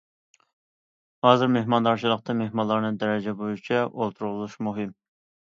ھازىر 1.27 1.51
مېھماندارچىلىقتا 1.55 2.35
مېھمانلارنى 2.39 2.91
دەرىجە 3.05 3.35
بويىچە 3.43 3.85
ئولتۇرغۇزۇش 3.93 4.59
مۇھىم. 4.71 4.99